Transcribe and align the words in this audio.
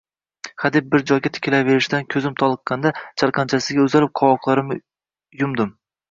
Hadeb 0.61 0.85
bir 0.93 1.01
joyga 1.09 1.29
tikilaverishdan 1.33 2.07
ko‘zim 2.13 2.33
toliqqanida, 2.41 2.91
chalqanchasiga 3.23 3.83
uzalib, 3.89 4.13
qovoqlarimni 4.21 4.79
yumdim 5.43 5.71